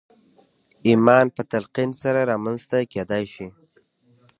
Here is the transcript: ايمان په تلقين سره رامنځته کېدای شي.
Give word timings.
ايمان 0.87 1.25
په 1.35 1.41
تلقين 1.51 1.89
سره 2.01 2.21
رامنځته 2.31 2.77
کېدای 2.93 3.23
شي. 3.33 3.47